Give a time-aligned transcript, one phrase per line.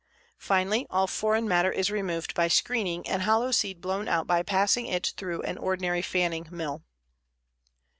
[0.39, 4.87] Finally, all foreign matter is removed by screening and hollow seed blown out by passing
[4.87, 6.81] it through an ordinary fanning mill.